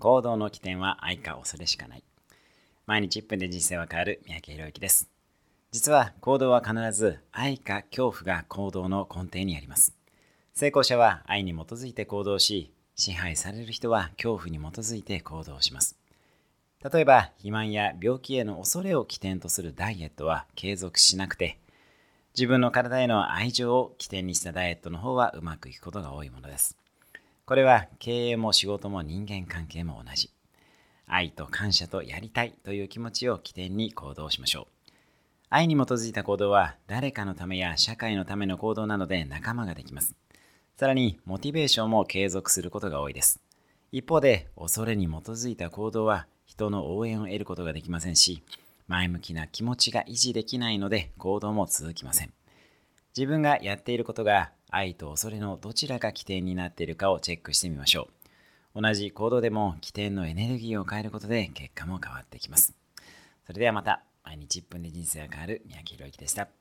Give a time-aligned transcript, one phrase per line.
[0.00, 2.02] 行動の起点は愛か恐れしかない。
[2.86, 5.08] 毎日1分で人生は変わる三宅宏之です。
[5.70, 9.94] 実は行動は必ず愛か恐怖が行動の根底にあります。
[10.54, 15.96] 成功者は愛に基づいて行動し、支配される人は恐怖に基づいて行動します。
[16.82, 21.58] 例えば、肥満や病気への恐れを起点とするダイエットは継続しなくて、
[22.34, 26.78] 自分の体への愛情を起点にしたダイエットの方はうまくいくことが多いものです。
[27.50, 30.30] これは経営も仕事も人間関係も同じ。
[31.08, 34.92] 愛と感謝とやりたいという気持ちを起点に行動しましょう。
[35.48, 40.14] 愛に基づいた行動は誰かのためや社会のための行動なので仲間ができます。
[40.76, 43.40] さらにモチベーションも継続することが多いです。
[43.90, 48.44] 一方で恐れに基づいた行動は人の応援を得ることができませんし、
[48.86, 52.32] 前向きな気持ちが維持できないので行動も続きません。
[53.16, 58.08] 自分がやっていることが愛と恐れのどちらが起点になっているかをチェックしてみましょ
[58.74, 58.82] う。
[58.82, 62.74] 同じ行動でも起点のエネルギーを変えることで結果も変わってきます。
[63.46, 66.60] それではまた毎日1分で人生が変わる三宅宏之でした。